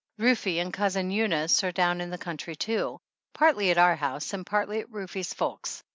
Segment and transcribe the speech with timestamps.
[0.17, 2.99] Rufe and Cousin Eunice are down in the coun try too,
[3.35, 5.83] partly at our house and partly at Rufe's folks'.